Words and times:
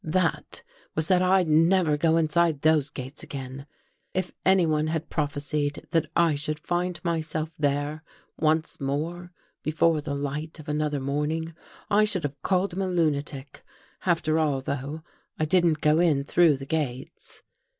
That 0.03 0.63
was 0.95 1.09
that 1.09 1.21
I'd 1.21 1.47
never 1.47 1.95
go 1.95 2.17
inside 2.17 2.61
those 2.61 2.89
gates 2.89 3.21
again. 3.21 3.67
If 4.15 4.33
anyone 4.43 4.87
had 4.87 5.11
prophesied 5.11 5.85
that 5.91 6.07
I 6.15 6.33
should 6.33 6.57
find 6.57 6.99
myself 7.03 7.51
there 7.59 8.01
once 8.35 8.79
more 8.81 9.31
before 9.61 10.01
the 10.01 10.15
light 10.15 10.57
of 10.57 10.67
another 10.67 10.99
morning 10.99 11.53
I 11.87 12.05
should 12.05 12.23
have 12.23 12.41
called 12.41 12.73
him 12.73 12.81
a 12.81 12.87
lunatic. 12.87 13.63
After 14.03 14.39
all, 14.39 14.61
though, 14.61 15.03
I 15.37 15.45
didn't 15.45 15.81
go 15.81 15.99
in 15.99 16.23
through 16.23 16.57
the 16.57 16.65
gates. 16.65 17.43